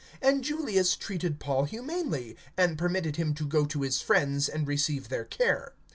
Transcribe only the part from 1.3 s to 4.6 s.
Paul humanely, and permitted him to go to his friends